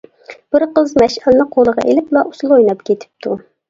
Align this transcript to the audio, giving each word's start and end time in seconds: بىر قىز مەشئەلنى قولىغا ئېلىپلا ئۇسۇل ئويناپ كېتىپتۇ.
بىر 0.55 0.65
قىز 0.79 0.95
مەشئەلنى 1.03 1.47
قولىغا 1.53 1.87
ئېلىپلا 1.87 2.27
ئۇسۇل 2.33 2.61
ئويناپ 2.61 2.87
كېتىپتۇ. 2.93 3.43